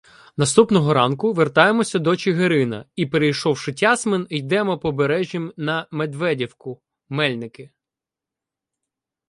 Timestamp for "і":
2.95-3.05